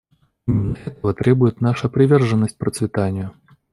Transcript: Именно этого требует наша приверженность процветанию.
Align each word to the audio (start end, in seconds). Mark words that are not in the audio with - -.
Именно 0.47 0.79
этого 0.83 1.13
требует 1.13 1.61
наша 1.61 1.87
приверженность 1.87 2.57
процветанию. 2.57 3.35